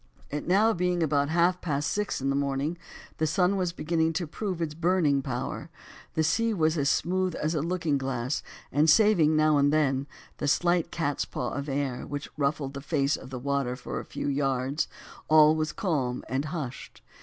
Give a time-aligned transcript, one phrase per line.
[0.31, 2.75] It now being about half past six in the morning,
[3.19, 5.69] the sun was beginning to prove its burning power,
[6.15, 8.41] the sea was as smooth as a looking glass,
[8.71, 13.15] and saving now and then, the slight cat's paw of air, which ruffled the face
[13.15, 14.87] of the water for a few yards,
[15.27, 17.03] all was calm and hushed.